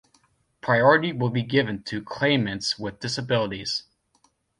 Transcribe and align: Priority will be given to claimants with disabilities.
Priority 0.61 1.13
will 1.13 1.29
be 1.29 1.43
given 1.43 1.83
to 1.83 2.01
claimants 2.03 2.79
with 2.79 2.99
disabilities. 2.99 3.83